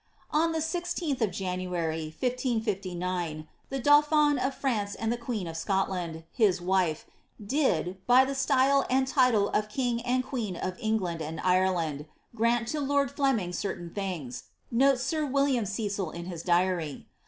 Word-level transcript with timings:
'*6n 0.33 0.51
the 0.51 0.53
1 0.53 0.53
6th 0.55 1.21
of 1.21 1.31
January, 1.31 2.05
1559, 2.05 3.47
the 3.69 3.77
dauphin 3.77 4.39
of 4.39 4.55
France 4.55 4.95
and 4.95 5.13
the 5.13 5.15
queen 5.15 5.45
of 5.45 5.55
Scotland, 5.55 6.23
his 6.31 6.59
wife, 6.59 7.05
did, 7.39 8.03
by 8.07 8.25
the 8.25 8.33
style 8.33 8.83
and 8.89 9.05
title 9.07 9.49
of 9.49 9.69
king 9.69 10.01
and 10.01 10.23
queen 10.25 10.55
of 10.55 10.75
England 10.79 11.21
and 11.21 11.39
Ireland, 11.41 12.07
grant 12.33 12.67
to 12.69 12.79
lord 12.79 13.11
Fleming 13.11 13.53
certain 13.53 13.91
things,^' 13.91 14.45
notes 14.71 15.03
sir 15.03 15.23
William 15.23 15.67
Cecil 15.67 16.09
in 16.09 16.25
his 16.25 16.41
diary. 16.41 17.05